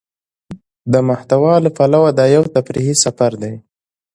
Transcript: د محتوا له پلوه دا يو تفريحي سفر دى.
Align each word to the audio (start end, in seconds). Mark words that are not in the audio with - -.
د 0.91 0.93
محتوا 1.07 1.55
له 1.65 1.69
پلوه 1.77 2.09
دا 2.19 2.25
يو 2.35 2.43
تفريحي 2.55 2.95
سفر 3.03 3.31
دى. 3.41 3.53